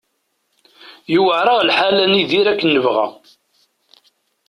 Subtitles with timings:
[1.13, 3.07] Yuɛer-aɣ lḥal ad nidir akken nebɣa.